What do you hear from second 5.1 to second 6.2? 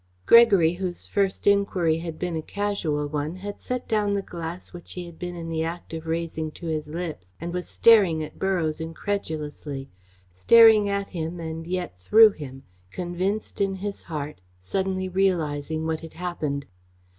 been in the act of